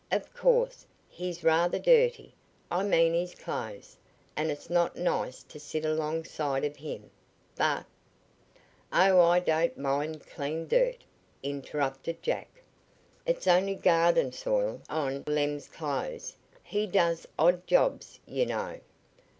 Of 0.11 0.33
course, 0.33 0.87
he's 1.07 1.43
rather 1.43 1.77
dirty 1.77 2.33
I 2.71 2.81
mean 2.83 3.13
his 3.13 3.35
clothes 3.35 3.97
and 4.35 4.49
it's 4.49 4.67
not 4.67 4.95
nice 4.95 5.43
to 5.43 5.59
sit 5.59 5.85
alongside 5.85 6.65
of 6.65 6.75
him, 6.77 7.11
but" 7.55 7.85
"Oh, 8.91 9.21
I 9.21 9.39
don't 9.41 9.77
mind 9.77 10.25
clean 10.25 10.67
dirt," 10.67 11.03
interrupted 11.43 12.23
Jack. 12.23 12.63
"It's 13.27 13.45
only 13.45 13.75
garden 13.75 14.31
soil 14.31 14.81
on 14.89 15.23
Lem's 15.27 15.67
clothes. 15.67 16.35
He 16.63 16.87
does 16.87 17.27
odd 17.37 17.67
jobs, 17.67 18.19
you 18.25 18.47
know." 18.47 18.79